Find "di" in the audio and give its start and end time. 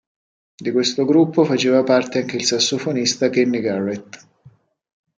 0.55-0.71